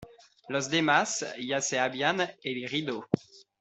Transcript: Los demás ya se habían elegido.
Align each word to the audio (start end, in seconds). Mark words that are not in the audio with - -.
Los 0.49 0.67
demás 0.71 1.23
ya 1.37 1.61
se 1.61 1.77
habían 1.77 2.21
elegido. 2.41 3.07